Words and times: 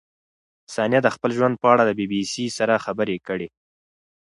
ثانیه 0.73 0.99
د 1.03 1.07
خپل 1.15 1.29
ژوند 1.37 1.55
په 1.61 1.67
اړه 1.73 1.83
د 1.85 1.91
بي 1.97 2.05
بي 2.11 2.21
سي 2.33 2.45
سره 2.57 2.83
خبرې 2.85 3.17
کړې. 3.27 3.47